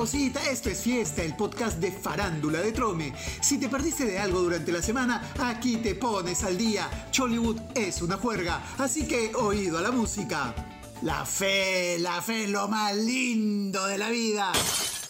[0.00, 3.12] causita, esto es Fiesta, el podcast de Farándula de Trome.
[3.42, 6.88] Si te perdiste de algo durante la semana, aquí te pones al día.
[7.10, 10.54] Chollywood es una juerga, así que oído a la música.
[11.02, 14.50] La fe, la fe lo más lindo de la vida.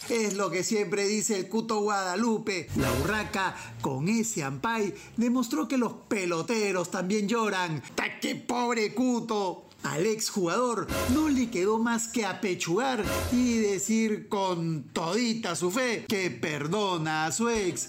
[0.09, 2.69] Es lo que siempre dice el Cuto Guadalupe.
[2.75, 7.81] La urraca, con ese ampay, demostró que los peloteros también lloran.
[7.95, 9.70] ¡Ta qué pobre Cuto!
[9.83, 16.31] Al exjugador no le quedó más que apechugar y decir con todita su fe que
[16.31, 17.89] perdona a su ex.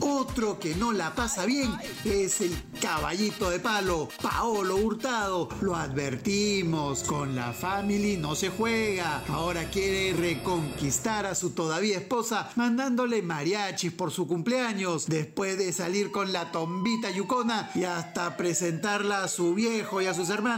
[0.00, 1.70] Otro que no la pasa bien
[2.04, 5.48] es el caballito de palo, Paolo Hurtado.
[5.60, 9.24] Lo advertimos, con la family no se juega.
[9.28, 16.10] Ahora quiere reconquistar a su todavía esposa mandándole mariachis por su cumpleaños, después de salir
[16.10, 20.56] con la tombita yucona y hasta presentarla a su viejo y a sus hermanas.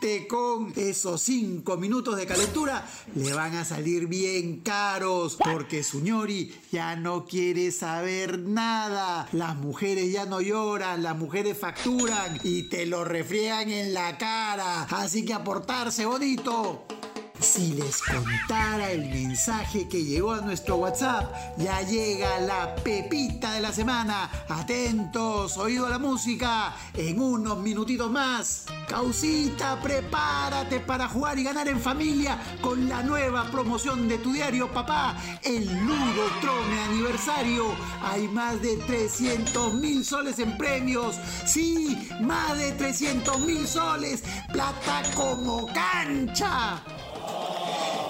[0.00, 6.00] Veste con esos cinco minutos de calentura, le van a salir bien caros porque su
[6.00, 9.28] ñori ya no quiere saber nada.
[9.32, 14.82] Las mujeres ya no lloran, las mujeres facturan y te lo refriegan en la cara.
[14.82, 16.97] Así que aportarse bonito.
[17.40, 23.60] Si les contara el mensaje que llegó a nuestro WhatsApp, ya llega la pepita de
[23.60, 24.28] la semana.
[24.48, 26.74] Atentos, oído la música.
[26.94, 28.66] En unos minutitos más.
[28.88, 34.72] Causita, prepárate para jugar y ganar en familia con la nueva promoción de tu diario,
[34.72, 35.16] papá.
[35.44, 37.66] El Ludo Trome Aniversario.
[38.02, 41.16] Hay más de 300 mil soles en premios.
[41.46, 44.24] Sí, más de 300 mil soles.
[44.52, 46.82] Plata como cancha.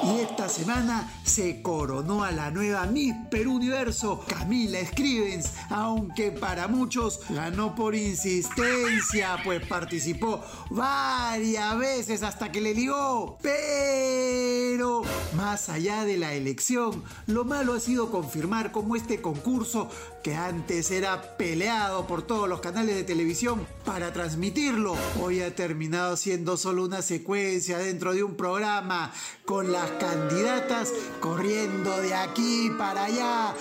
[0.04, 6.68] Y esta semana se coronó a la nueva Miss Perú Universo, Camila Scrivens, aunque para
[6.68, 13.38] muchos ganó por insistencia, pues participó varias veces hasta que le ligó.
[13.42, 15.02] Pero
[15.36, 19.90] más allá de la elección, lo malo ha sido confirmar cómo este concurso,
[20.22, 26.16] que antes era peleado por todos los canales de televisión para transmitirlo, hoy ha terminado
[26.16, 29.12] siendo solo una secuencia dentro de un programa
[29.44, 33.54] con candidatas corriendo de aquí para allá.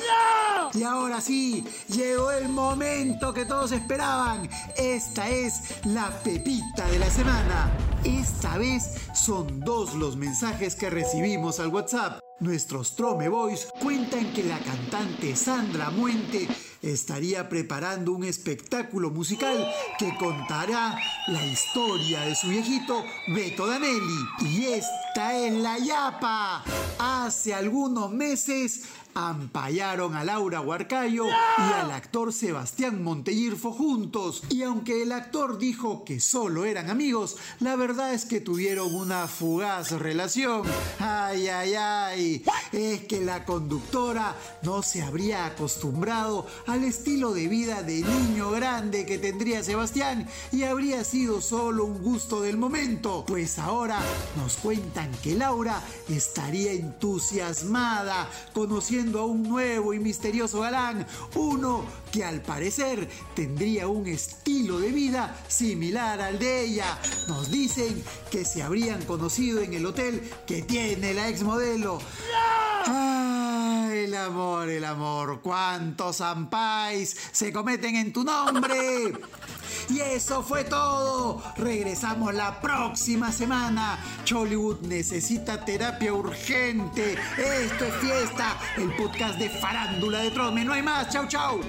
[0.73, 4.49] Y ahora sí, llegó el momento que todos esperaban.
[4.75, 7.71] Esta es la pepita de la semana.
[8.03, 12.19] Esta vez son dos los mensajes que recibimos al WhatsApp.
[12.39, 16.47] Nuestros Trome Boys cuentan que la cantante Sandra Muente
[16.81, 24.25] estaría preparando un espectáculo musical que contará la historia de su viejito Beto Danelli.
[24.41, 26.63] Y esta es la Yapa.
[26.99, 34.43] Hace algunos meses ampallaron a Laura Huarcayo y al actor Sebastián Montellirfo juntos.
[34.49, 39.27] Y aunque el actor dijo que solo eran amigos, la verdad es que tuvieron una
[39.27, 40.63] fugaz relación.
[40.99, 42.45] Ay, ay, ay.
[42.71, 49.05] Es que la conductora no se habría acostumbrado al estilo de vida de niño grande
[49.05, 53.23] que tendría Sebastián y habría sido solo un gusto del momento.
[53.27, 53.99] Pues ahora
[54.35, 61.05] nos cuentan que Laura estaría entusiasmada conociendo a un nuevo y misterioso galán,
[61.35, 66.97] uno que al parecer tendría un estilo de vida similar al de ella.
[67.27, 71.99] Nos dicen que se habrían conocido en el hotel que tiene la exmodelo.
[72.87, 73.89] ¡Ah!
[73.91, 79.13] El amor, el amor, cuántos ampais se cometen en tu nombre.
[79.89, 81.41] Y eso fue todo.
[81.55, 83.97] Regresamos la próxima semana.
[84.25, 87.13] Chollywood necesita terapia urgente.
[87.37, 90.65] Esto es fiesta, el podcast de farándula de Trome.
[90.65, 91.09] No hay más.
[91.09, 91.61] Chau, chau.